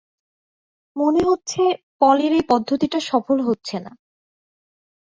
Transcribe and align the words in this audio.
মনে 0.95 1.21
হচ্ছে, 1.23 1.63
পলির 1.99 2.31
এই 2.31 2.43
পদ্ধতিটা 2.49 2.99
সফল 3.01 3.37
হচ্ছে 3.41 3.75
না। 3.79 3.91